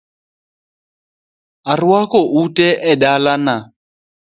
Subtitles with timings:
[1.71, 3.55] Arwako utee e dala na